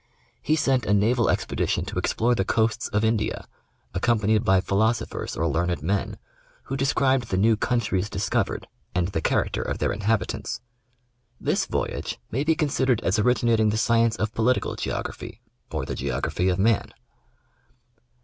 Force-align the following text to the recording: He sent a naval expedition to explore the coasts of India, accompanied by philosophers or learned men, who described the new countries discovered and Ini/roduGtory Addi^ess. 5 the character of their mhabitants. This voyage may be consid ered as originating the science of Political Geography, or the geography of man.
He 0.41 0.55
sent 0.55 0.87
a 0.87 0.95
naval 0.95 1.29
expedition 1.29 1.85
to 1.85 1.99
explore 1.99 2.33
the 2.33 2.43
coasts 2.43 2.87
of 2.87 3.05
India, 3.05 3.45
accompanied 3.93 4.43
by 4.43 4.59
philosophers 4.59 5.37
or 5.37 5.47
learned 5.47 5.83
men, 5.83 6.17
who 6.63 6.75
described 6.75 7.27
the 7.27 7.37
new 7.37 7.55
countries 7.55 8.09
discovered 8.09 8.65
and 8.95 9.05
Ini/roduGtory 9.05 9.05
Addi^ess. 9.05 9.05
5 9.05 9.11
the 9.11 9.21
character 9.21 9.61
of 9.61 9.77
their 9.77 9.93
mhabitants. 9.93 10.59
This 11.39 11.65
voyage 11.67 12.17
may 12.31 12.43
be 12.43 12.55
consid 12.55 12.87
ered 12.89 13.01
as 13.03 13.19
originating 13.19 13.69
the 13.69 13.77
science 13.77 14.15
of 14.15 14.33
Political 14.33 14.77
Geography, 14.77 15.39
or 15.69 15.85
the 15.85 15.93
geography 15.93 16.49
of 16.49 16.57
man. 16.57 16.95